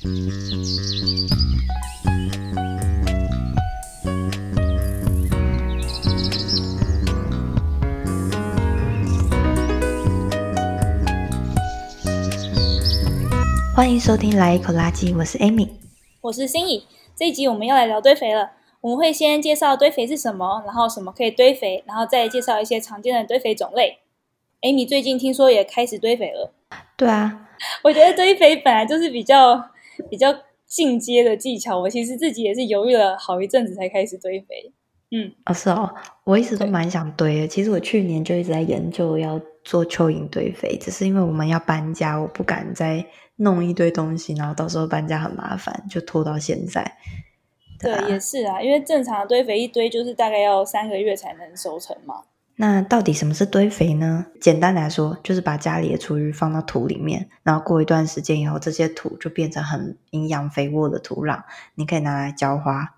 [0.00, 0.06] 欢
[13.90, 15.68] 迎收听《来一口垃圾》，我是 Amy，
[16.20, 16.86] 我是心怡。
[17.16, 18.52] 这一集我们要来聊堆肥了。
[18.80, 23.98] 我们会先介绍堆肥是什么，然后什么可以堆肥，然后再介绍一些常见的堆肥种类。
[24.62, 26.52] Amy 最近听说也开始堆肥了。
[26.96, 27.48] 对啊，
[27.82, 29.70] 我觉得堆肥本来就是比较
[30.10, 30.34] 比较
[30.66, 31.78] 进阶的技巧。
[31.80, 34.72] 我其实自己也是犹豫了好一阵子才开始堆肥。
[35.10, 37.48] 嗯，哦，是哦，我一直都蛮想堆的。
[37.48, 43.06] 其实我去年就一直在研究要做蚯蚓堆肥，只是因为我们要搬家，我不敢再
[43.36, 46.98] 弄一堆东西，然后到时候搬家很麻烦，就拖到现在。
[47.80, 52.24] 对，啊、对，也是啊，因为正常的堆肥一堆就是大概要三个月才能收成嘛。
[52.60, 54.26] 那到底什么是堆肥呢？
[54.40, 61.44] 简单来说，就是把家里的厨余放到土里面，然后过一段时间以后，这些土就变成很营养肥沃的土壤，
[61.76, 62.96] 你可以拿来浇花。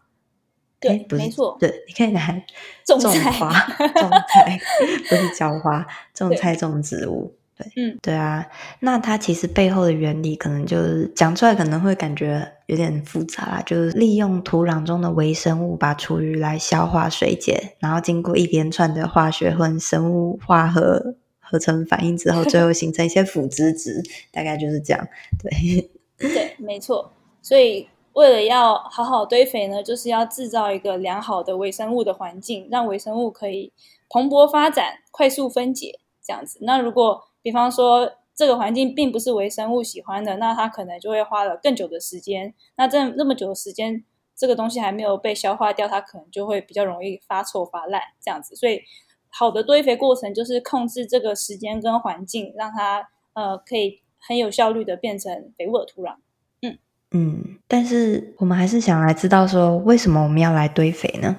[0.81, 2.47] 对，不是，没错，对，你可以拿来
[2.87, 4.59] 种花、种菜，
[5.11, 7.37] 不是浇花，种菜、种植物。
[7.61, 8.47] 对，嗯，对啊，
[8.81, 24.03] 那它其实背后的原理可能就是讲出来可能会感觉有点复杂啦，就是利用土壤中的微生物把厨余来消化水解，然后经过一连串的化学或生物化合合成反应之后，最后形成一些腐殖质，
[24.33, 25.09] 大概就是这样。
[25.43, 27.13] 对，对，没错。
[27.43, 33.73] 所以为了要好好堆肥呢，就是要制造一个良好的微生物的环境，让微生物可以
[34.09, 36.59] 蓬勃发展、快速分解，这样子。
[36.63, 42.55] 那如果比方说，这个环境并不是微生物喜欢的，那它可能就会花了更久的时间。
[42.77, 44.05] 那这那么久的时间，
[44.37, 48.57] 这个东西还没有被消化掉，它可能就会比较容易发臭发烂这样子。
[48.57, 48.83] 所以，
[49.29, 56.15] 好的堆肥过程就是控制这个时间跟环境，让它呃可以很有效率的变成肥沃的土壤。
[56.63, 56.79] 嗯
[57.13, 61.37] 嗯，但是我们还是想来知道说，为什么我们要来堆肥呢？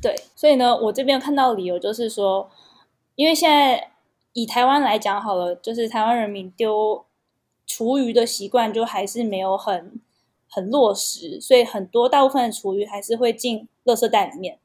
[0.00, 2.50] 对，所以呢，我这边看到的理由就是说，
[3.14, 3.92] 因为现在。
[4.40, 7.04] 以台湾来讲好了，就是台湾人民丢
[7.66, 10.00] 厨余的习惯就还是没有很
[10.48, 14.60] 很落实，所以很多大部分的厨余还是会进垃圾袋里面。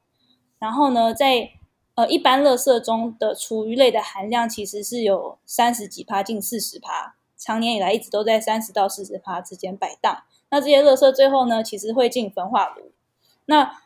[0.60, 1.50] 然后呢，在
[1.96, 10.22] 呃一般垃圾中的厨余类的含量其实是有三十几趴，近四十趴，长年以来一直都在三十到四十趴之间摆荡。
[10.50, 12.92] 那这些垃圾最后呢，其实会进焚化炉。
[13.46, 13.80] 那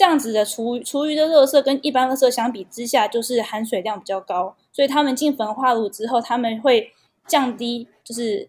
[0.00, 6.90] 这样子的厨厨余的垃圾跟一般垃圾相比之下，就是含水量比较高，所以他们进焚化炉之后，他们会
[7.26, 8.48] 降低就是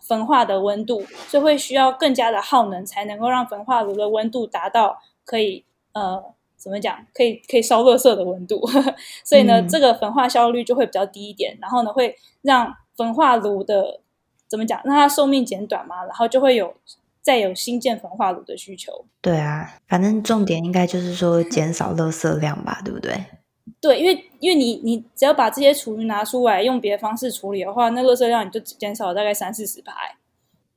[0.00, 6.24] 焚化的温度，所以会需要更加的耗能，才能够让焚化炉的温度达到可以呃
[6.56, 8.66] 怎么讲，可以可以烧垃圾的温度。
[9.22, 14.00] 所以呢，嗯、这个焚化效率就会比较低一点，然后呢，会让焚化炉的
[14.48, 16.74] 怎么讲，让它寿命减短嘛，然后就会有。
[17.26, 23.12] 再有新建焚化炉的需求，对啊，反正重点应该就是说减少垃圾量吧，对不对？
[23.80, 29.92] 对，因为因为你你只要把这些厨余拿出来用别的方式处理的话，那垃圾量你就减少了大概三四十排。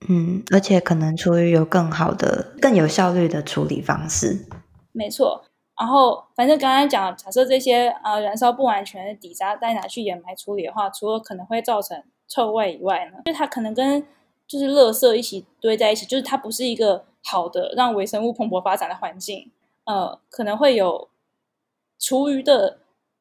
[0.10, 4.48] 嗯，而且可能厨余有更好的、更有效率的处理方式。
[4.92, 5.44] 没错，
[5.80, 14.04] 然后反正刚刚讲，假设这些啊、呃、燃烧不完全的底渣再拿去掩埋处理的话，除了可能会造成臭味以外呢，因为它可能跟
[14.50, 19.52] 就是垃圾一起堆在一起，就是它不是一个好的让微生物蓬勃发展的环境，
[19.84, 21.08] 呃，可能会有
[22.00, 22.80] 厨余的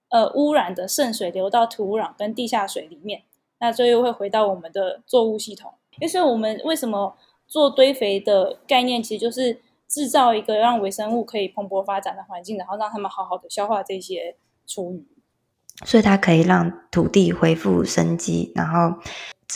[0.09, 3.25] 呃污染的渗水流到土壤跟地下水里面，
[3.61, 5.75] 那最后会回到我们的作物系统。
[6.01, 7.15] 因为我们为什么
[7.47, 14.35] 做堆肥的概念，其实就是制造一个让微生物可以蓬勃发展的环境，然后让他们好好的消化这些
[14.67, 15.07] 厨余，
[15.85, 18.99] 所以它可以让土地恢复生机，然后。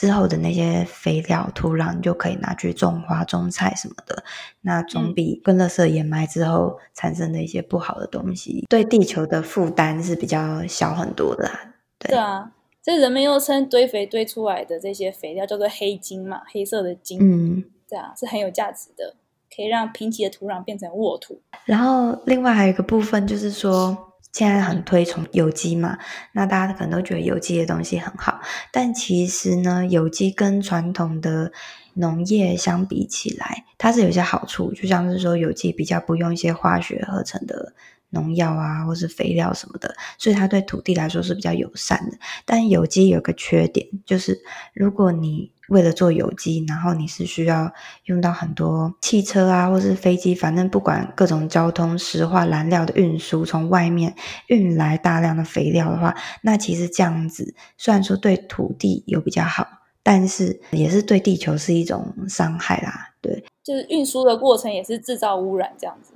[0.03, 4.25] 之后的那些肥料、土壤，你就可以拿去种花、种菜什么的。
[4.63, 11.61] 那总比跟垃圾掩埋之后产生的一些不好的东西，嗯、对地球的负担是比较小很多的、啊。
[12.01, 12.51] 对，对啊，
[12.83, 17.21] 这人们又称堆肥堆出来的这些肥料叫做黑金嘛，黑色的金。
[17.23, 19.15] 嗯，对啊，是很有价值的，
[19.55, 21.41] 可以让贫瘠的土壤变成沃土。
[21.65, 23.97] 然后另外还有一个部分就是说。
[24.33, 25.99] 现在很推崇有机嘛，
[26.33, 28.41] 那大家可能都觉得有机的东西很好，
[28.73, 31.53] 但其实呢，有机跟传统的
[31.95, 37.75] 农业相比起来，它是有些好处，就像是说有机比较不用一些化学合成的
[38.13, 42.17] 农药啊，或是肥料什么的，所以它对土地来说是比较友善的。
[42.47, 44.41] 但有机有个缺点，就是
[44.73, 47.73] 如果你为了做有机，然后你是需要
[48.05, 54.15] 用到很多汽车啊，或是飞机，反正不管各种交通、石化燃料的运输，从外面
[54.49, 59.67] 运来大量的肥料的话，那其实这样子虽然说对土地有比较好，
[60.03, 63.09] 但是也是对地球是一种伤害啦。
[63.23, 66.12] 对就是运输的过程也是制造污染这样子。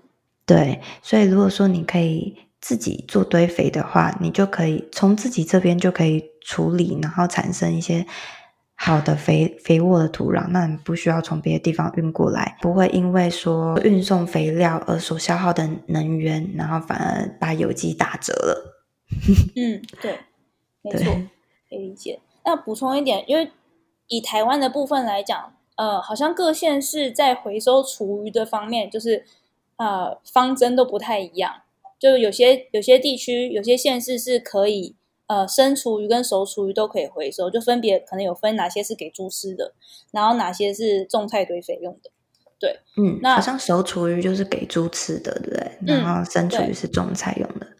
[0.46, 8.06] 对，所以如果说你可以自己做堆肥的话，你就可以从自己这边就可以处理，然后产生一些
[8.76, 18.80] 好的肥肥沃的土壤，那你不需要从别的地方运过来，不会因为说运送肥料而所消耗的能源，然后反而把有机打折了。
[19.56, 20.20] 嗯，对，
[20.82, 21.12] 没错，
[21.68, 22.20] 可以理解。
[22.44, 23.50] 那补充一点，因为
[24.06, 25.52] 以台湾的部分来讲。
[25.76, 29.26] 呃，好像各县市在回收厨余的方面，就是
[29.76, 31.62] 呃方针都不太一样。
[31.98, 34.94] 就有些有些地区，有些县市是可以
[35.26, 39.72] 呃生厨余跟熟厨余都可以回收，就分别可能有分哪些是给猪吃的，
[40.10, 42.10] 然后哪些是种菜堆肥用的。
[42.58, 45.50] 对，嗯，那好像熟厨余就是给猪吃的，对不
[45.86, 45.96] 对？
[45.96, 47.66] 然后生厨余是种菜用的。
[47.66, 47.76] 嗯，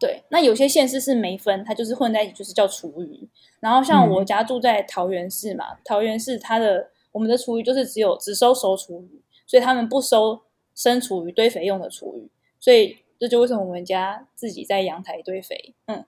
[0.00, 0.10] 对。
[0.10, 3.28] 对，那有些县市是没分，它就是混在一起，就是叫厨余。
[3.60, 6.90] 然后像我家住在桃园市嘛，嗯，桃园市它的。
[7.10, 10.38] 我们的厨余就是只有只收熟厨余，所以他们不收
[10.78, 12.30] 生厨余堆肥用的厨余，
[12.60, 15.74] 所以这就为什么我们家自己在阳台堆肥。
[15.86, 16.04] 嗯，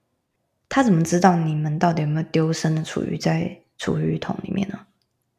[0.68, 4.86] 他怎么知道你们到底有没有丢生的厨余在厨余桶里面呢？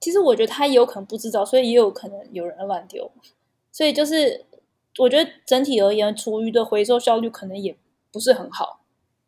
[0.01, 3.10] 其实我觉得他也有可能不知道，所以也有可能有人乱丢。
[3.72, 4.45] 所以就是
[4.98, 7.74] 我觉得整体而言，厨余的回收效率可能也
[8.12, 8.81] 不是很好。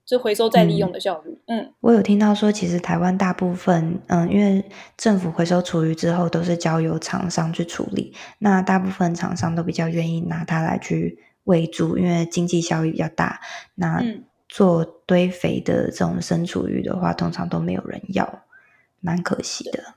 [0.06, 4.64] 就回收再利用的效率，嗯，嗯，我有听到说，其实台湾大部分，嗯，因为
[4.98, 13.40] 政府回收厨余之后都是交由厂商去处理，那大部分厂商都比较愿意拿它来去喂猪，因为经济效益比较大。
[13.76, 14.04] 那
[14.50, 18.44] 做堆肥的这种生厨余的话，通常都没有人要，
[19.00, 19.96] 蛮可惜的，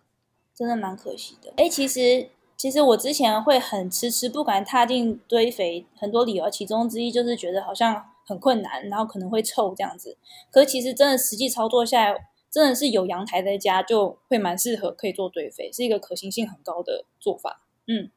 [0.54, 1.52] 真的蛮可惜的。
[1.56, 8.04] 哎，其实其实我之前会很迟迟不敢踏进堆肥，很多理由，其中之一就是觉得好像。
[8.26, 10.18] 很困难，然后可能会臭这样子。
[10.50, 17.62] 可是其实真的实际操作下来，真的是有阳台在家就会蛮适合可以做堆肥，是一个可行性很高的做法。
[17.86, 18.10] 嗯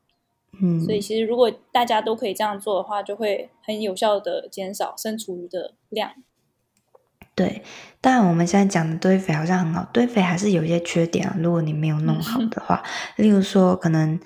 [0.60, 6.12] 嗯，所以其实如果大家都可以这样做的话，就会很有效的减少生厨余的量。
[7.36, 7.62] 对，
[8.02, 11.38] 当然我们现在讲的堆肥好像很好，堆肥还是有一些缺点啊。
[11.40, 12.84] 如果你没有弄好的话，
[13.18, 14.20] 嗯、例如说可能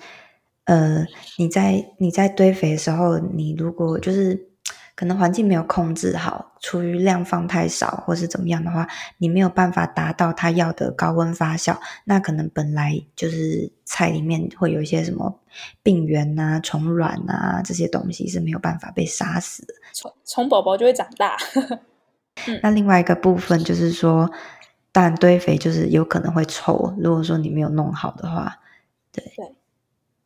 [0.64, 1.04] 呃
[1.36, 4.53] 你在你在堆肥的时候，你如果就是。
[4.96, 8.86] 可能环境没有控制好，厨余量放太少，或是怎么样的话，
[9.18, 15.40] 你没有办法达到他要的高温发酵，那可能本来就是菜里面会有一些什么
[15.82, 21.36] 病原啊、虫卵啊这些东西是没有办法被杀死的，虫虫宝宝就会长大。
[22.62, 24.30] 那另外一个部分就是说，
[24.92, 28.60] 当然堆肥就是有可能会臭，如果说你没有弄好的话，
[29.10, 29.54] 对对，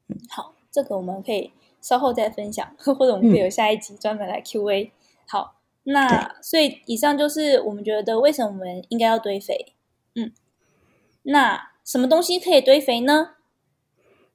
[0.09, 1.53] 嗯，好，这个我们可以。
[1.81, 4.85] 稍后再分享， 或者我们会有下一集专门来 Q&A。
[4.85, 4.91] 嗯、
[5.27, 9.75] 好，那所以以上就是我们觉得为什么我们应该要堆肥。
[10.15, 10.33] 嗯，
[11.23, 13.31] 那什么东西可以堆肥呢？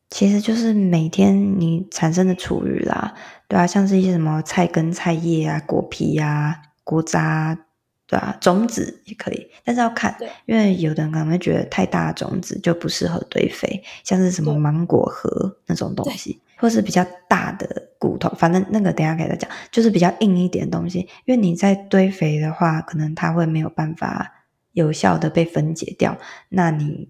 [0.10, 3.16] 其实就是每天你产生的厨余啦，
[3.48, 7.68] 对啊，像是一些什么菜根、菜叶啊、果皮啊、果渣。
[8.06, 26.18] 对啊，种子也可以，但是要看，因为有的人可能会觉得太大的种子就不适合堆肥，像是什么芒果核那种东西，或是比较大的骨头，反正那个等一下给大家讲，就是比较硬一点的东西，因为你在堆肥的话，可能它会没有办法有效的被分解掉，
[26.48, 27.10] 那你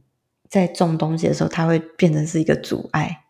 [0.50, 3.26] 在种东西的时候，它会变成是一个阻碍。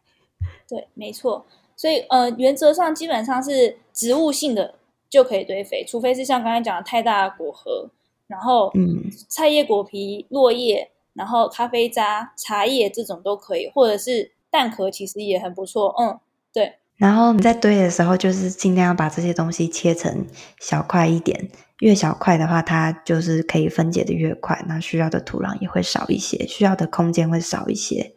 [0.65, 4.75] 对，没错，所以呃，原则上基本上是植物性的。
[5.09, 7.87] 就可以堆肥，除非是像刚才讲的太大的果核，
[8.25, 15.95] 然后嗯，菜叶、果皮、落叶，然后咖啡渣、茶叶这种都可以，或者是蛋壳，其实也很不错。
[15.99, 16.19] 嗯，
[16.53, 16.75] 对。
[16.97, 20.27] 然后你在堆的时候，就是尽量要把这些东西切成
[20.59, 28.13] 小块一点，越小块的话，它就是可以分解的越快，那需要的土壤也会少一些，需要的空间会少一些。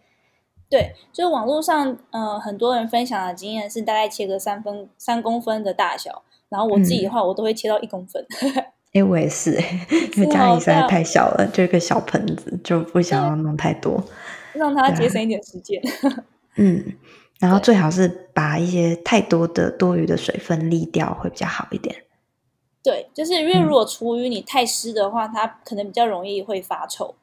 [0.68, 6.22] 对，就是网络上呃很多人分享的经验是，大概切个三分三公分的大小。
[6.48, 8.24] 然后我自己的话，我都会切到一公分。
[8.92, 9.52] 哎、嗯欸，我也是，
[10.16, 14.04] 因为家里实在太小了，就一个小盆子，就不想要弄太多，
[14.56, 15.80] 让它节省一点时间。
[16.56, 16.96] 嗯，
[17.38, 22.04] 然后最好是把一些太多的多余的水分沥掉，会比较好一点。
[22.82, 27.14] 对，就是因为如果厨余你太湿的话，嗯、它可能比较容易会发臭。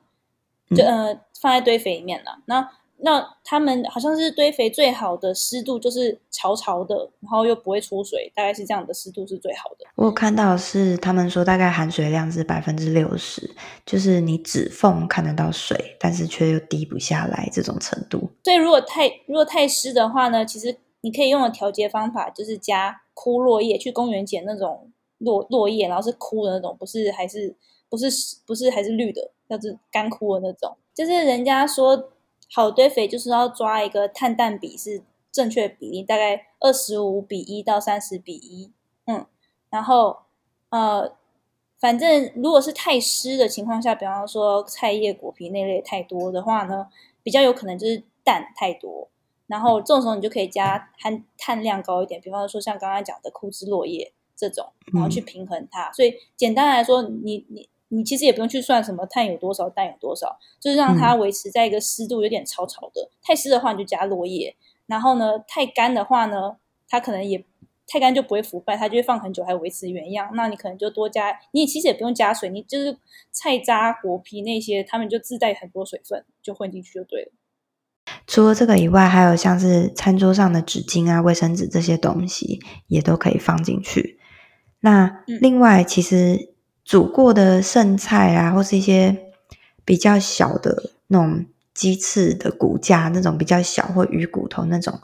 [0.76, 2.70] 就呃，放在堆肥里面了，那。
[3.06, 9.86] 那他们好像是堆肥最好的湿度就是潮潮的，然后又不会出水，大概是这样的湿度是最好的。
[9.96, 13.54] 我有看到是他们说大概含水量是百分之六十，
[13.86, 18.32] 就是你指缝看得到水，但是却又滴不下来这种程度。
[18.46, 27.54] 所以如果太如果太湿的话呢，其实你可以用的调节方法就是加枯落叶，去公园捡那种落落叶，然后是枯的那种，不是还是
[27.90, 28.08] 不是
[28.48, 32.12] 不是还是绿的，要是干枯的那种，就是人家说。
[32.56, 38.72] 好堆肥就是要抓一个碳氮比是正确比例，大概二十五比一到三十比一，
[39.06, 39.26] 嗯，
[39.72, 40.20] 然后
[40.70, 41.16] 呃，
[41.80, 46.88] 反正如果是太湿的情况下，比方说菜叶、果皮那类太多的话呢，
[47.24, 49.10] 比较有可能就是氮太多，
[49.48, 55.92] 然后这种时候你就可以加含碳量高一点，比方说像刚刚讲的枯枝落叶这种，然后去平衡它。
[55.92, 57.68] 所以简单来说，你你。
[57.96, 63.04] 你其实也不用去算什么碳有多少，氮有多少，就是让它维持在一个湿度有点潮潮的。
[63.04, 64.56] 嗯、太湿的话，你就加落叶；
[64.88, 66.58] 然后呢，太干的话呢，
[66.90, 67.46] 它可能也
[67.86, 70.32] 太干就不会腐败，它就会放很久还维持原样。
[70.34, 72.98] 那你可能就多加，你其实也不用加水，你就是
[73.32, 77.32] 菜渣、果皮那些，它们就自带很多水分，就混进去就对了。
[78.26, 84.20] 除了这个以外，还有像是餐桌上的纸巾啊、卫生纸这些东西，也都可以放进去。
[84.80, 86.53] 那另外，其实。
[86.86, 89.32] 煮过的剩菜啊，或是一些
[89.86, 95.00] 比较小的那种鸡翅的骨架，那种比较小或鱼骨头那种，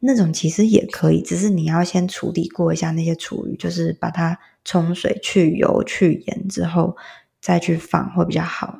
[0.00, 6.96] 那种其实也可以，只是你要先处理过一下那些厨余，就是把它冲水、去油、去盐之后
[7.40, 8.78] 再去放会比较好。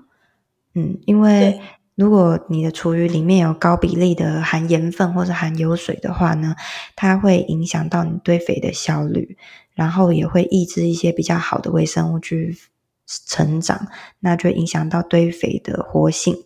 [0.75, 1.61] 嗯，因为
[1.95, 6.57] 如果你的厨余里面有高比例的含盐分或者含油水的话呢，
[6.97, 9.37] 它会影响到你堆肥的效率。
[9.75, 12.59] 然后也会抑制一些比较好的微生物去
[13.07, 13.89] 成长，
[14.21, 16.45] 那就影响到堆肥的活性。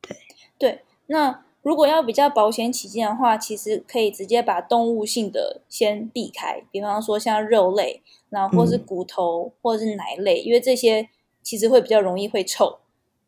[0.00, 0.16] 对
[0.58, 8.00] 对，那如果要比较保险起见的话，其实可以直接把动物性的先避开，比方说像肉类，
[8.30, 11.10] 然后或是骨头、嗯、或者是奶类，因为这些
[11.42, 12.78] 其实会比较容易会臭。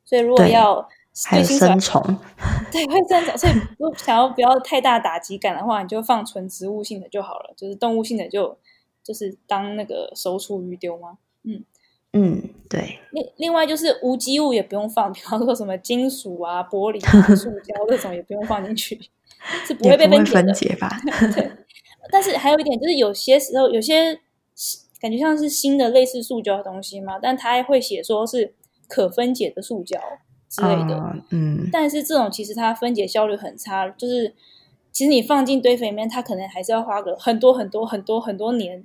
[0.06, 0.88] 所以如果要
[1.26, 2.00] 还有生虫，
[2.72, 3.36] 对，会生虫。
[3.38, 8.58] 所以如果想要不要太大打击感的话，你就放纯植物性的就好了，就是动物性的就。
[9.04, 11.18] 就是当那个熟厨鱼丢吗？
[11.42, 11.64] 嗯
[12.12, 12.40] 嗯，
[12.70, 13.00] 对。
[13.10, 19.00] 另另外就是无机物也不用放，比方说什么金属啊、玻璃啊、 塑胶这种也不用放进去，
[19.66, 20.44] 是不会被分解的。
[20.44, 20.88] 分解吧？
[21.34, 21.50] 对。
[22.12, 24.20] 但是还有一点就是，有些时候有些
[25.00, 28.54] 感觉像是新的类似塑胶的东西嘛，但它还会写说是
[28.86, 29.98] 可分解的塑胶
[30.52, 30.94] 之类的。
[31.30, 31.64] 嗯。
[31.64, 34.34] 嗯，但是这种其实它分解效率很差，就是
[34.92, 38.84] 其实你放进堆肥里面，它可能还是要花个很多很多很多很多年。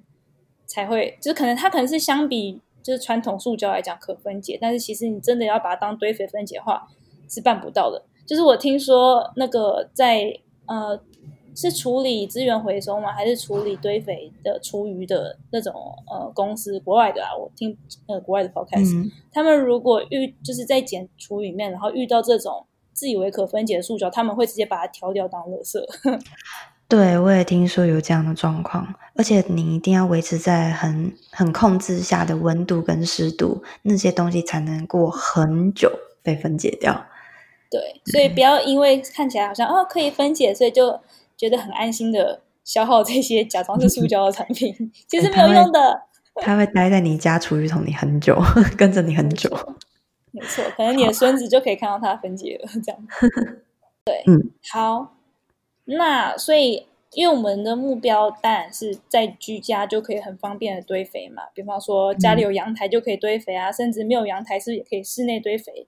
[0.69, 6.86] 才会，就是可能它可能是相比就是传统塑胶来讲可分解，但是其实你真的要把它当堆肥分解的话
[7.29, 8.03] 是办不到的。
[8.25, 11.00] 就是我听说那个在呃
[11.57, 13.11] 是处理资源回收吗？
[13.11, 15.73] 还是处理堆肥的厨余的那种
[16.07, 17.75] 呃公司，国外的啊，我听
[18.07, 25.83] 呃国外的 podcast，嗯，他们如果遇就是在捡厨余里面，然后遇到这种自以为可分解的塑胶，他们会直接把它挑掉当垃圾。
[26.87, 37.05] 对，我也听说有这样的状况，而且你一定要维持在很很控制下的温度跟湿度，那些东西才能过很久被分解掉。
[37.69, 40.97] 对，所以不要因为看起来好像哦可以分解，所以就
[41.38, 44.74] 觉得很安心的消耗这些假装是塑胶的产品，
[45.08, 46.01] 其实没有用的。
[46.41, 48.38] 它会待在你家厨余桶里很久，
[48.77, 49.50] 跟着你很久。
[50.32, 53.08] 没错，可能你的孙子就可以看到它分解了，这样。
[54.06, 55.15] 对，嗯，好。
[55.86, 61.44] 那所以，因为我们的目标当然是在居家就可以很方便的堆肥嘛。
[61.53, 65.88] 比方说家里有阳台就可以堆肥啊，嗯、甚至没有阳台是不是也可以室内堆肥，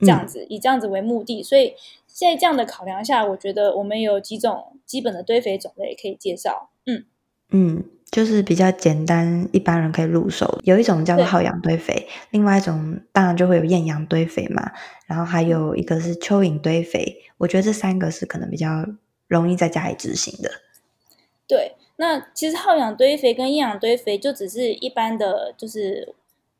[0.00, 1.42] 这样子、嗯、以这样子为目的。
[1.42, 1.74] 所以
[2.06, 6.70] 在这样的考量下，我觉得我们有几种基本的堆肥种类可以介绍。
[6.86, 7.04] 嗯
[7.50, 10.60] 嗯，就是比较简单，一般人可以入手。
[10.64, 14.72] 有一种叫做耗氧堆肥，另外一种当然就会有厌氧堆肥嘛。
[15.06, 17.22] 然后还有一个是蚯蚓堆肥。
[17.38, 18.84] 我觉得这三个是可能比较。
[19.28, 20.50] 容易在家里执行的，
[21.46, 21.74] 对。
[21.96, 26.14] 那其实耗氧堆肥跟厌氧堆肥就只是一般的，就是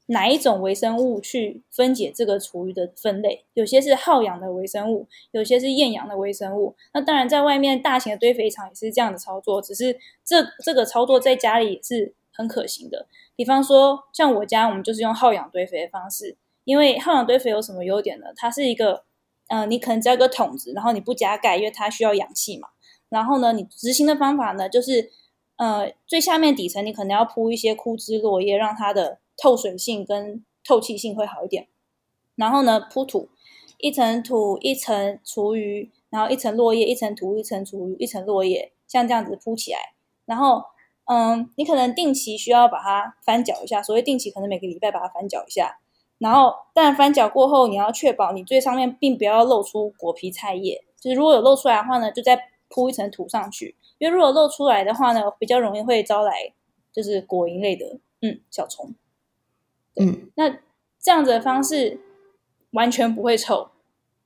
[0.08, 3.44] 哪一种微生物去分解这个厨余的分类。
[3.54, 6.74] 有些是耗氧的微生物，有些是厌氧的微生物。
[6.92, 13.06] 那当然，在外面大型的堆肥厂也是这样的操作，只是这这个操作在家里也是很可行的。
[13.34, 18.26] 比方说，像我家，我们就是用耗氧堆肥的方式，因为耗氧堆肥有什么优点呢？
[18.36, 19.04] 它是一个。
[19.50, 22.68] 呃，你可能只要一个桶子，然后你不加盖，因为它需要氧气嘛。
[23.08, 25.10] 然后呢，你执行的方法呢，就是
[25.56, 31.68] 呃，最下面底层你可能要铺一些枯枝落叶，让它的透水性跟透气性会好一点。
[32.34, 33.30] 然后呢，铺土，
[33.78, 39.78] 一层土一层厨余，然后一层落叶，一层土一层厨余，一层落叶，像这样子铺起来。
[40.26, 40.62] 然后，
[41.06, 45.78] 嗯，你可能定期需要把它翻搅一下，所谓定期可能每个礼拜把它翻搅一下。
[46.18, 50.84] 然后，但翻搅过后，你要确保你最上面并不要露出果皮菜叶。
[51.00, 53.76] 就是如果有露出来的话呢，就再铺一层土上去。
[53.98, 56.52] 因为如果露出来的话呢，比较容易会招来
[56.92, 58.94] 就是果蝇类的嗯小虫。
[60.00, 60.50] 嗯，那
[61.00, 62.00] 这样子的方式
[62.72, 63.68] 完全不会臭，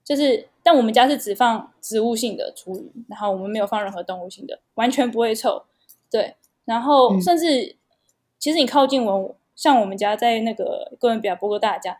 [0.04, 5.64] 就是但我们家是只放植物性的厨余，然后我们没有放任何动物性的，完全不会臭。
[6.10, 7.74] 对，然后甚至、嗯、
[8.38, 11.96] 其实你靠近闻，像我们家在那个哥伦比亚波哥大家，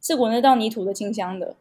[0.00, 1.56] 是闻得到泥土的清香的。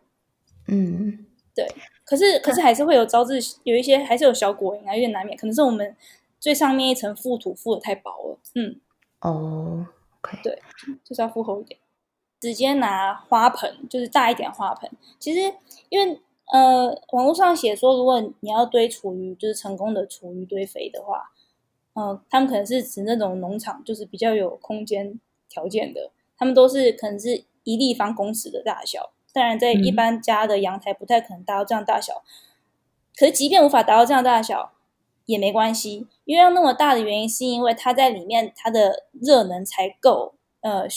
[0.68, 1.68] 嗯，对。
[2.06, 5.96] 可是可是还是会有招致有一些还是有小果蝇啊，有点难免，可能是我们
[6.39, 8.38] 最上面一层覆土覆的太薄了。
[8.54, 8.80] 嗯，
[9.22, 9.88] 哦
[10.25, 10.62] ，OK，对，
[11.03, 11.79] 就是要复厚一点。
[12.39, 14.91] 直接拿花盆，就是大一点花盆。
[15.17, 15.55] 其实，
[15.89, 21.32] 因为呃，网络上写说，如果你要堆厨余，就是成功的厨余堆肥的话，
[21.96, 29.12] 嗯、呃，他们可能是指那种农场，就是比较有空间条件的，他们都是可能是一立方公尺的大小。
[29.34, 32.13] 当然，在一般家的阳台不太可能达到这样大小。
[32.13, 32.29] 嗯、
[33.17, 34.74] 可是，即便无法达到这样大小，
[35.25, 40.88] 也没关系，因为要那么大的原因，是因为它在里面它的热能才够，呃。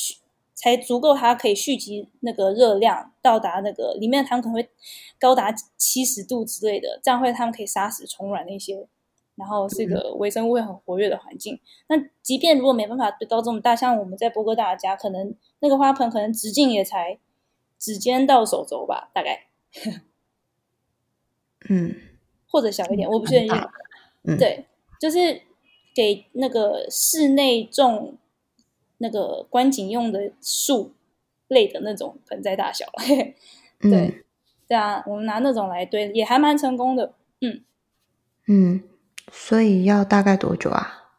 [0.60, 4.68] 才足够，它可以蓄积那个热量，到达那个里面，它们可能会
[5.16, 8.88] 高达七十度之类的，这样会它们可以杀死虫卵那些，
[9.36, 11.60] 然后是一个微生物会很活跃的环境。
[11.86, 17.20] 那即便如果没办法堆到这么大，像我们在波哥大家，可能那个花盆可能直径也才
[17.78, 19.46] 指尖到手肘吧，大概，
[21.70, 21.94] 嗯，
[22.50, 23.50] 或者小一点，我不确定。
[24.28, 24.66] 嗯，对，
[25.00, 25.42] 就是
[25.94, 28.16] 给那个室内种。
[29.00, 30.92] 那个观景用的树
[31.46, 33.36] 类的那种盆栽大小， 对，
[33.82, 34.24] 嗯、
[34.66, 37.62] 对啊，我们拿那种来堆也还蛮成功的，嗯
[38.48, 38.82] 嗯，
[39.30, 41.10] 所以要大概多久啊？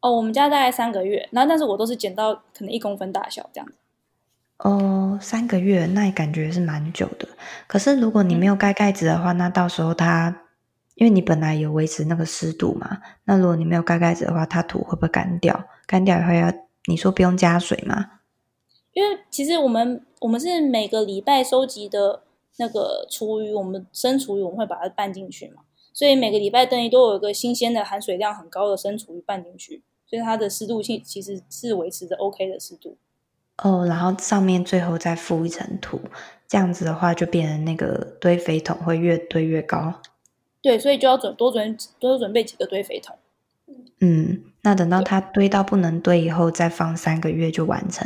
[0.00, 3.78] 哦，我们家大概三个月，然后但是我都是剪到可能一公分大小这样子。
[4.58, 7.26] 哦，三个月，那也感觉是蛮久的。
[7.66, 10.42] 可是如果你没有盖盖子的话，嗯、那到时候它，
[10.96, 15.64] 因为你本来有维持那个湿度嘛，那如果你没有盖盖子的话，它土会不会干掉？
[15.86, 16.52] 干掉以后要。
[16.88, 18.20] 你说不用加水吗？
[18.92, 22.22] 因为其实我们我们是每个礼拜收集的
[22.58, 25.62] 那个厨余，我们生厨余我们会把它拌进去嘛，
[25.92, 32.96] 所以每个礼拜等于都有一个新鲜的含水量很高的生厨余拌进去，所以它的湿度性其实是维持着 OK 的湿度。
[33.64, 36.00] 哦，然后上面最后再覆一层土，
[36.46, 39.92] 这样子的话就变成那个堆肥桶会越堆越高。
[40.66, 43.16] 对，所以就要准多准多准备几个堆肥桶。
[44.00, 44.42] 嗯。
[44.62, 48.04] 那等到它堆到不能堆以后，再放三个月就完成。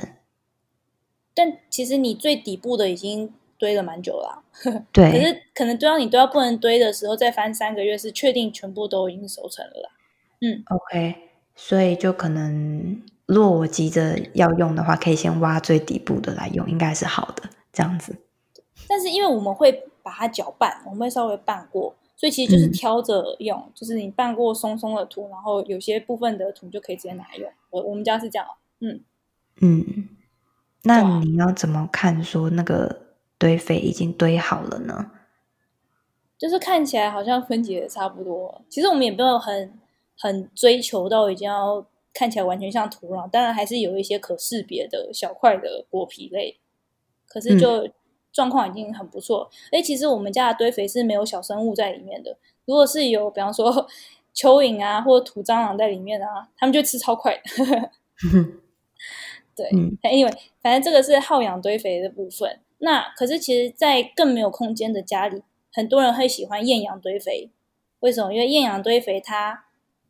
[1.32, 4.44] 但其实你最底部的已经堆了蛮久了啊。
[4.92, 5.10] 对。
[5.10, 9.90] 可是可能堆到你堆到不能堆的时候，再翻三个月是确定全部都已经熟成了啦。
[10.42, 10.62] 嗯。
[10.66, 11.14] OK，
[11.56, 18.14] 所以就可能，如果我急着要用的话，可以先挖最底部的来用，应该是好的这样子。
[18.86, 21.96] 但是因为我们会把它搅拌，我们会稍微拌过。
[22.20, 27.50] 所以其实就是挑着用，嗯、就是你拌过松松的土，然后有些部分的土就可以直接拿来用。
[27.70, 28.46] 我我们家是这样，
[28.80, 29.00] 嗯
[29.62, 30.08] 嗯。
[30.82, 35.12] 那你要怎么看说那个堆肥已经堆好了呢？
[36.36, 39.78] 就是看起来好像分解的差不多，其实我们也没有很
[40.18, 46.58] 很追求到已经要看起来完全像土壤，当然还是有一些可识别的小块的果皮类，
[47.26, 47.86] 可是就。
[47.86, 47.92] 嗯
[48.32, 49.50] 状况已经很不错。
[49.72, 52.36] 哎，其实我们家的堆肥是没有小生物在里面的。
[52.64, 53.70] 如果是有，比方说
[54.34, 57.40] 蚯蚓啊，或者土蟑螂在里面啊，他们就吃超快。
[59.56, 62.60] 对，嗯，Anyway，反正这个是耗氧堆肥的部分。
[62.78, 67.50] 那可是其实，在更没有空间的家里，很多人会喜欢厌氧堆肥。
[68.00, 68.32] 为什么？
[68.32, 69.66] 因为厌氧堆肥它，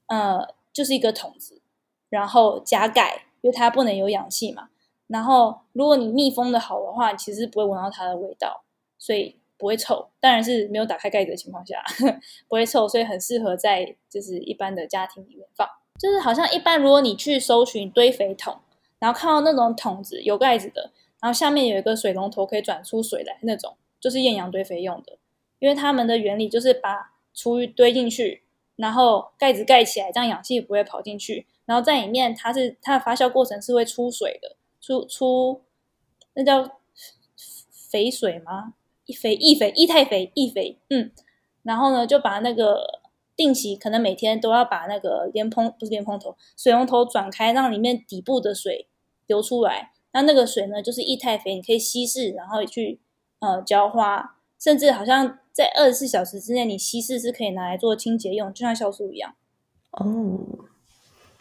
[0.07, 1.61] 呃，就是一个桶子，
[2.09, 4.70] 然后加盖，因为它不能有氧气嘛。
[5.11, 8.63] 然后，如果你密封的好的话，其实不会闻到它的味道，
[8.97, 10.09] 所以不会臭。
[10.21, 11.83] 当然是没有打开盖子的情况下
[12.47, 15.69] 不会臭，所以很适合在就是一般的家庭里面放。
[15.99, 18.57] 就是好像一般，如果你去搜寻堆肥桶，
[19.01, 25.19] 然后看到那种桶子有盖子的，然后下面有一个水龙头可以转出水来那种，就是厌氧堆肥用的。
[25.59, 28.45] 因为它们的原理就是把厨余堆进去，
[28.77, 31.47] 然后盖子盖起来，这样氧气不会跑进去。
[31.67, 34.57] 然后在里面，它是它的发酵过程是会出水的。
[34.81, 35.63] 出出
[36.35, 36.79] 那叫
[37.91, 38.75] 肥水吗？
[39.07, 41.11] 一肥一肥一太肥一肥，嗯，
[41.65, 43.01] 然后呢，就把那个
[43.35, 48.87] 定期可能每天都要把那个莲蓬不是莲蓬头水龙头转开，让里面底部的水
[49.27, 49.93] 流出来。
[50.13, 53.01] 那那个水呢，就是液态肥，你可以稀释，然后去
[53.41, 59.35] 呃浇花，甚至好像在二十四小时之内，你稀释是可以拿来做清洁用，就像酵素一样。
[59.91, 60.70] 哦。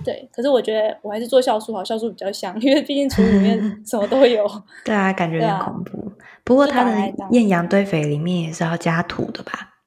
[0.03, 4.47] 对，可是我觉得我还是做酵素好，酵素比较香，因为毕竟厨里面 什么都有。
[4.85, 6.09] 对啊，感觉有点恐怖。
[6.09, 9.79] 啊、不过它的艳阳堆肥里面也是要加土的吧？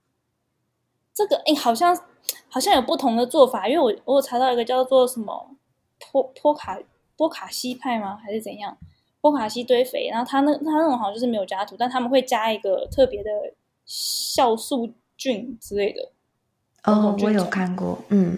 [1.14, 1.98] 这个诶，好像
[2.48, 5.56] 好像有不同的做法，因为我我有查到一个叫做什么
[6.12, 6.78] 波波卡
[7.16, 8.18] 波卡西派吗？
[8.22, 8.76] 还是怎样？
[9.20, 13.30] 波卡西堆肥，然后它那它那种好像就是没有加土，但他们会加一个特别的
[13.86, 16.10] 酵素菌之类的。
[16.84, 18.36] 哦，我有看过，嗯，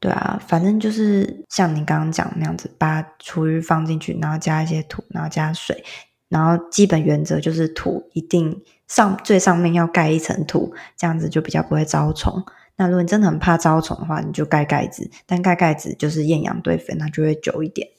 [0.00, 5.84] 对啊，反正就是像你刚刚讲那样子，把厨余放进去，然后加一些土，然后加水，
[6.28, 12.42] 然后基本原则就是土一定上最上面要盖一层土，这样子就比较不会招虫。
[12.76, 17.90] 那如果你真的很怕招虫的话，你就盖盖子，但盖盖子就是厌氧堆肥，那就会久一点。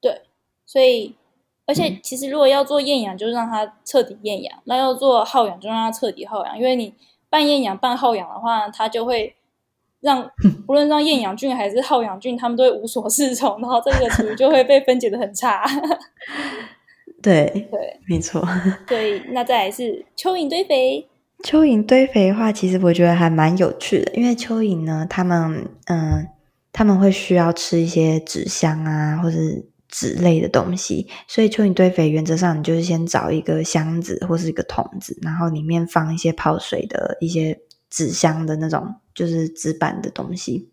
[0.00, 0.22] 对，
[0.64, 1.16] 所以
[1.66, 6.94] 而且其实如果要做厌氧，就让它彻底厌氧；那要做耗氧，就让它彻底耗氧，因为你。
[7.30, 9.36] 半厌氧半耗氧的话，它就会
[10.00, 10.28] 让
[10.66, 15.64] 不论让厌氧菌还是耗氧菌，他们都会无所适从，然后这个厨余就会被分解的很差。
[17.22, 18.46] 对对，没错。
[18.86, 21.08] 对，那再来是蚯蚓堆肥。
[21.44, 26.26] 蚯蚓堆肥的话，其实我觉得还蛮有趣的，因为蚯蚓呢，它们嗯，
[26.72, 29.68] 他们会需要吃一些纸箱啊，或是。
[29.90, 37.58] 纸类的东西，所以蚯蚓堆肥原则上你就是先找一个箱子或是一个桶子，然后里面放一些泡水的一些
[37.90, 40.70] 纸箱的那种，就是纸板的东西。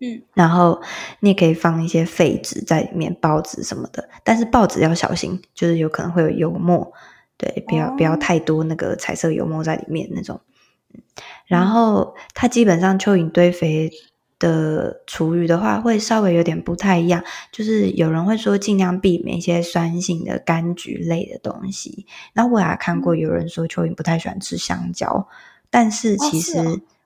[0.00, 0.82] 嗯，然后
[1.20, 6.92] 你也可以放一些废纸在里面，报纸什么的，但是报纸要小心，就是有可能会有油墨，
[7.36, 10.40] 对，不要不要太多那个彩色油墨在里面那种。
[11.46, 13.90] 然后它基本上蚯蚓堆肥。
[14.38, 22.06] 的厨余的话，会稍微有点不太一样，就是有人会说尽量避免一些酸性的柑橘类的东西。
[22.34, 25.26] 那我也看过有人说蚯蚓不太喜欢吃香蕉，
[25.76, 26.58] 但是其实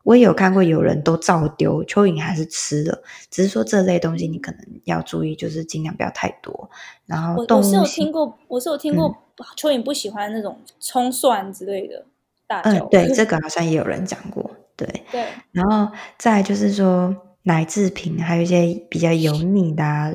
[0.04, 6.70] 我也有看过有人都照丢，蚯蚓还是吃了，只是说这类东西你可能要注意，就是尽量不要太多。
[7.04, 9.12] 然后动物，我是有听过，我是有听过
[9.56, 12.06] 蚯蚓不喜欢那种葱蒜之类的
[12.46, 14.48] 大嗯，对，这个好像也有人讲过。
[14.76, 20.12] 对， 对，然后再就是说奶制品，还有一些比较油腻的、啊、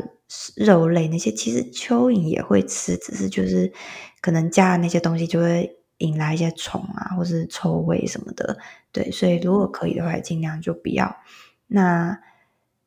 [0.56, 3.74] 肉类那些，其实蚯蚓也会吃，只是就是
[4.22, 8.58] 可能加的那些东西就会引来一些虫啊，或是臭味什么的。
[8.92, 11.16] 对，所以如果可以的话，尽量就不要。
[11.68, 12.20] 那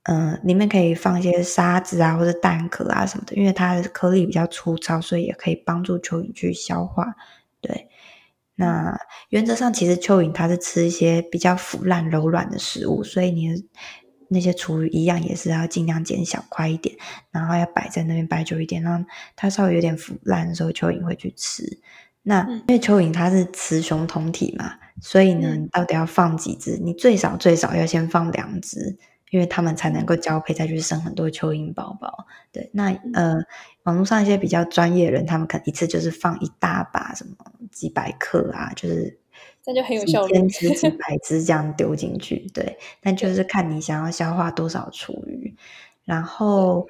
[0.05, 7.14] 嗯、里面可以放一些沙子啊，或者蛋壳啊什么的，因为它的颗粒比较粗糙，所以也可以帮助蚯蚓去消化。
[7.61, 7.88] 对。
[8.55, 13.68] 那原则上，其实蚯蚓它是吃一些比较腐烂、柔软的食物，所以你
[14.29, 16.97] 那些厨余一样也是要尽量剪小块一点，
[17.31, 19.05] 然后要摆在那边摆久一点，让
[19.37, 21.79] 它稍微有点腐烂的时候，蚯蚓会去吃。
[22.29, 26.79] 那因为蚯蚓它是雌雄同体嘛，所以呢，你到底要放几只？
[26.79, 28.99] 你最少最少要先放两只。
[29.31, 32.27] 因为它们才能够交配，再去生很多蚯蚓宝宝。
[32.51, 33.37] 对，那呃，
[33.83, 37.37] 网络上一些比较专业的人，他们可能一次就是放一大把，什么
[37.71, 39.19] 几百克啊，就是
[39.67, 42.49] 那就很有效率，几千只、几 百只这样丢进去。
[42.55, 45.55] 对，但就是看你想要消化多少厨余。
[46.07, 46.87] 然后，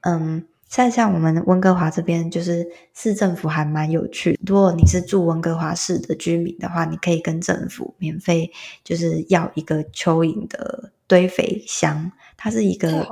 [0.00, 0.44] 嗯，
[0.76, 4.38] 像像我们温哥华这边，就是市政府还蛮有趣。
[4.46, 8.52] 如果你是住温哥华市的居民的话，你可以跟政府免费，
[8.84, 10.92] 就是要一个蚯蚓的。
[11.08, 13.06] 堆肥箱，它是一个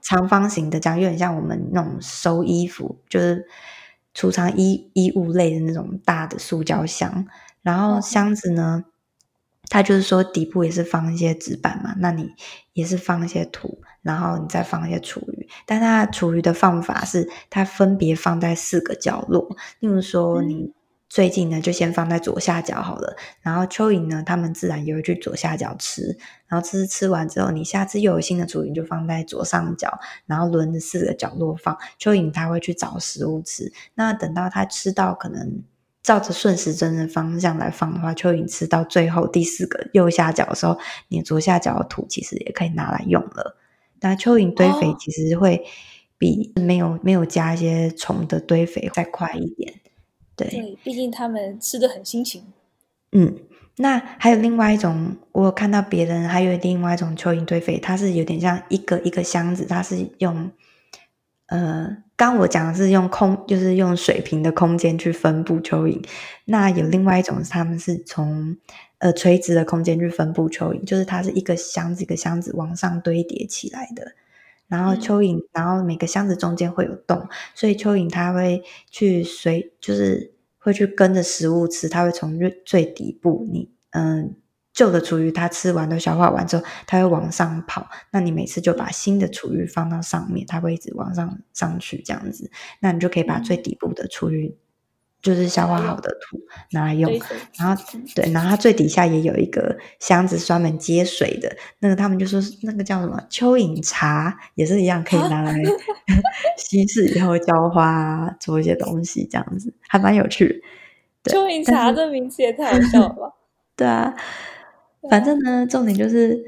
[0.00, 3.44] 长方形的，这样有点像我们那种收衣服，就是
[4.14, 7.26] 储藏衣衣物类的那种大的塑胶箱。
[7.62, 8.84] 然后箱子呢，
[9.68, 12.30] 它就是说底部也是放一些纸板嘛，那你
[12.72, 15.48] 也是放一些土，然后你再放一些厨余。
[15.66, 20.54] 但它厨余的放法是，它分别放在四个角落，例如说你。
[20.54, 20.74] 嗯
[21.10, 23.16] 最近呢，就先放在左下角好了。
[23.42, 26.16] 然后蚯蚓呢，它们自然也会去左下角吃。
[26.46, 31.76] 然后吃吃完之后，你下次又有新的厨余，就放在左上角，然后轮着四个角落放。
[31.98, 33.72] 蚯蚓它会去找食物吃。
[33.94, 35.64] 那等到它吃到可能
[36.00, 43.56] 照着顺时针的方向来放的话，蚯蚓吃到最后第四个右下角的时候，你左下角的土其实也可以拿来用了。
[44.00, 45.64] 那蚯蚓堆肥其实会
[46.18, 49.74] 比没有没有加一些虫的堆肥再快一点。
[50.36, 52.42] 对，毕竟他们吃的很辛勤。
[53.12, 53.36] 嗯，
[53.76, 60.50] 那还有另外一种，我有看到别人还有另外一种蚯蚓堆肥，它是有点像一个一个箱子，它是用
[61.50, 66.00] 呃，刚我讲的是用空，就是用水平的空间去分布蚯蚓。
[66.44, 68.56] 那有另外一种，他们是从
[68.98, 74.12] 呃垂直的空间去分布蚯蚓，就是它是一个箱子一个箱子往上堆叠起来的。
[74.68, 84.36] 然后蚯蚓，然后每个箱子中间会有洞，所以蚯蚓它会去随，就是会去跟着食物吃，它会从最最底部，你嗯
[84.80, 94.56] 旧的厨余它吃完都消化完之后，它会往上跑，那你每次就把新的厨余放到上面，它会一直往上上去这样子，那你就可以把最底部的厨余。
[95.22, 96.40] 就是消化好的土
[96.70, 97.12] 拿来用，
[97.58, 97.82] 然后
[98.14, 105.54] 对，然后它最底下也有一个箱子专门接水的，那个他们就说那个叫什么蚯蚓茶，也是一样可以拿来
[106.56, 110.64] 稀释以后浇花做一些东西，这样子还蛮有趣。
[111.24, 113.34] 蚯蚓茶这名字也太好笑了吧？
[113.76, 114.14] 对啊，
[115.08, 116.44] 反正呢，重点就是，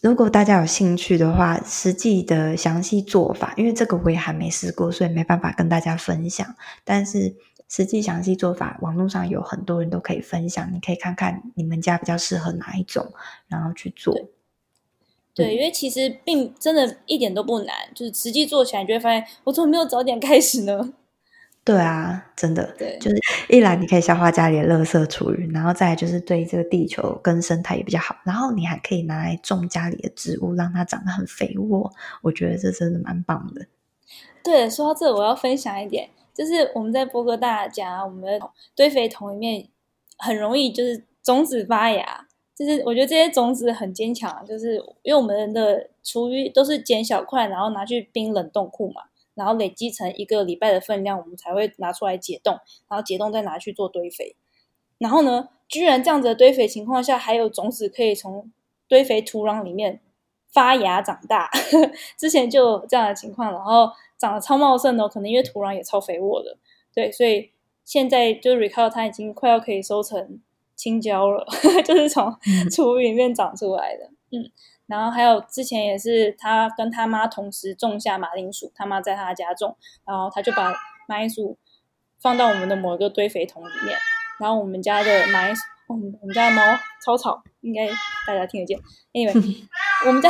[0.00, 6.54] 如果大家有兴趣的话，实际的详细做法，因为这个我也还没试过，所以没办法跟大家分享。
[6.84, 7.34] 但是
[7.68, 13.12] 实际详细做法，网络上有很多人都可以分享，你可以看看你们家比较适合哪一种，
[13.48, 14.14] 然后去做。
[15.34, 20.92] 对，对，因为其实并真的一点都不难，就是实际做起来，你就会发现，我怎么没有早点开始呢？
[21.64, 23.16] 对啊，真的，对，就是
[23.48, 31.90] 一来你可以消化家里的垃圾厨余，然后再来就是对这个地球跟生态也比较好，然后你还可以拿来种家里的植物，让它长得很肥沃。
[32.20, 33.64] 我觉得这真的蛮棒的。
[34.42, 39.66] 对，说到这，我要分享一点，就是我们在波哥大家，我们的堆肥桶里面
[40.18, 49.00] 很容易就是种子发芽，就是我觉得这些种子很坚强，就是因为我们的厨余都是剪小块，然后拿去冰冷冻库嘛。
[49.34, 52.54] 然后累积成一个礼拜的分量，我们才会拿出来解冻，
[52.88, 54.36] 然后解冻再拿去做堆肥。
[54.98, 58.52] 然后呢，居然这样子的堆肥情况下，还有种子可以从
[58.86, 60.00] 堆肥土壤里面
[60.52, 61.50] 发芽长大。
[62.16, 66.56] 之前就有这样的情况，然后长得超茂盛的，可能因为土壤也超肥沃的。
[66.94, 67.50] 对，所以
[67.84, 70.40] 现在就 Ricardo 它已经快要可以收成
[70.76, 71.44] 青椒了，
[71.84, 72.32] 就是从
[72.70, 74.10] 厨余里面长出来的。
[74.30, 74.50] 嗯。
[74.86, 80.74] 然后还有之前也是他跟他妈同时种下马铃薯，他妈在他家种，然后他就把
[81.08, 81.56] 马铃薯
[82.18, 83.98] 放到我们的某一个堆肥桶里面，
[84.38, 86.62] 然后我们家的马铃薯，我们我们家的猫
[87.02, 87.88] 超吵，应该
[88.26, 88.78] 大家听得见。
[89.12, 89.64] Anyway，
[90.06, 90.28] 我们家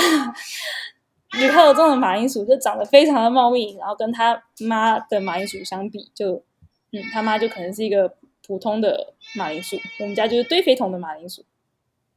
[1.39, 6.45] 女朋友种的马铃薯就长得非常的茂密，然后跟他妈的马铃薯相比就，就
[6.93, 11.45] 嗯，他妈就可能是一个普通的马铃薯，我们家就是堆肥桶的马铃薯，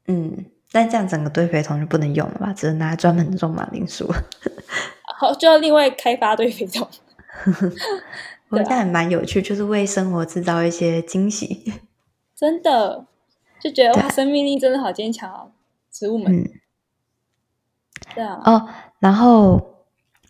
[0.06, 0.47] 嗯。
[0.72, 2.54] 但这样整个堆肥桶就不能用了吧？
[2.54, 4.12] 只能拿来专门种马铃薯。
[5.18, 6.88] 好，就要另外开发堆肥桶。
[8.50, 11.74] 我觉得还蛮有趣，就是为生活制造一些惊喜。
[12.36, 13.06] 真的，
[13.62, 15.52] 就觉得哇，生命力真的好坚强哦！
[15.92, 16.36] 植物们。
[16.36, 16.50] 嗯。
[18.14, 18.42] 对啊。
[18.46, 19.86] 哦，然后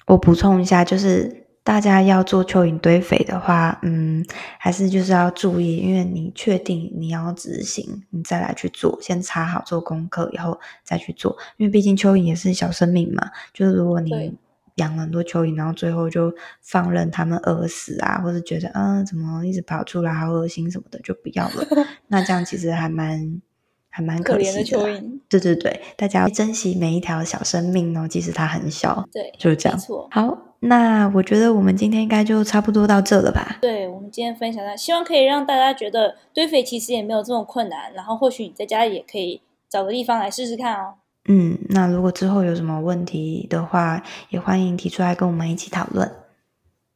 [0.05, 1.46] 我补充一下，就是。
[1.67, 4.25] 大家要做蚯蚓堆肥的话，嗯，
[4.57, 13.29] 还是就是要注意，因为你确定你要执行，你再来去做，先查好做功课以后再去做，因为毕竟蚯蚓也是小生命嘛。
[13.53, 14.33] 就是如果你
[14.75, 21.67] 养了很多蚯蚓，然后最后就放任它们饿死啊，或者觉得嗯，怎么一直跑出来好恶心什么的，就不要了。
[22.07, 23.41] 那这样其实还蛮
[23.89, 24.77] 还蛮可惜的。
[24.77, 25.19] 可怜的蚯蚓。
[25.27, 29.05] 对对对，大家要珍惜每一条小生命哦，即使它很小。
[29.11, 29.77] 对，就是这样。
[29.77, 30.07] 没错。
[30.09, 30.46] 好。
[30.59, 33.57] 那我觉得我们今天应该就差不多到这了吧？
[33.61, 40.95] 对，我们今天分享的，希望可以让大家觉得堆肥其实也没有这么困难，然后或许你在家里也可以找个地方来试试看哦。
[41.29, 46.11] 嗯，那如果之后有什么问题的话，也欢迎提出来跟我们一起讨论。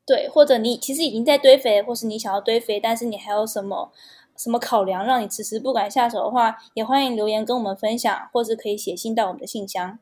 [0.08, 3.92] 对，或者你其实已经在堆肥，或是你想要堆肥，但是你还有什么
[4.36, 10.00] 什么考量让你迟迟不敢下手的话，也欢迎留言跟我们分享，或是可以写信到我们的信箱。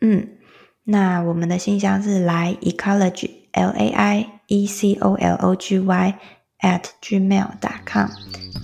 [0.00, 0.38] 嗯。
[0.84, 6.14] 那我们的信箱是来 ecology l a i e c o l o g y
[6.60, 8.08] at gmail dot com，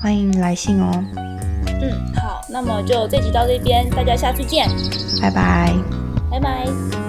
[0.03, 1.05] 欢迎来信哦。
[1.81, 4.69] 嗯，好，那么就这集到这边，大家下次见，
[5.23, 5.73] 拜拜，
[6.31, 7.08] 拜拜。